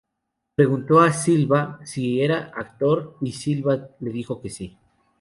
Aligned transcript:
Preguntó 0.55 0.99
a 0.99 1.13
Silva 1.13 1.79
si 1.83 2.21
era 2.23 2.51
actor, 2.55 3.17
y 3.21 3.33
Silva 3.33 3.89
le 3.99 4.09
dijo 4.09 4.41
que 4.41 4.49
sí. 4.49 4.75